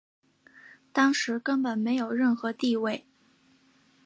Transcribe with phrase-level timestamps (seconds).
[0.91, 3.05] 当时根本没有任何地位。